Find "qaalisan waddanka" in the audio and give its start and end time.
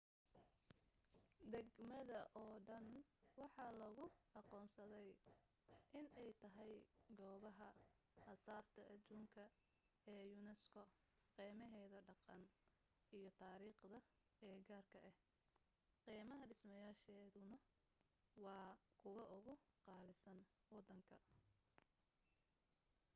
19.85-21.17